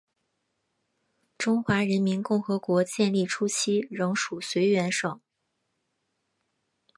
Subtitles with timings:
[1.37, 5.21] 中华人民共和国建立初期仍属绥远省。